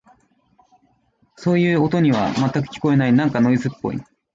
[1.35, 3.13] そういう音には、全く聞こえない。
[3.13, 4.01] なんかノイズっぽい。